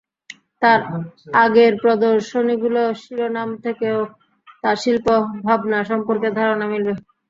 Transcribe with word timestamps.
তাঁর 0.61 0.79
আগের 1.35 1.73
প্রদর্শনীগুলো 1.81 2.81
শিরোনাম 3.01 3.49
থেকেও 3.65 3.99
তাঁর 4.61 4.77
শিল্প 4.83 5.07
ভাবনা 5.45 5.79
সম্পর্কে 5.89 6.27
ধারণা 6.39 6.65
মিলবে। 6.71 6.93